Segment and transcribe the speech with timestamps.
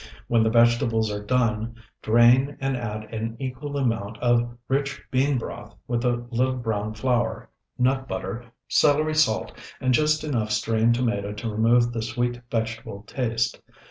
[0.27, 5.75] When the vegetables are done, drain and add an equal amount of rich bean broth
[5.87, 11.51] with a little brown flour, nut butter, celery salt, and just enough strained tomato to
[11.51, 13.61] remove the sweet vegetable taste.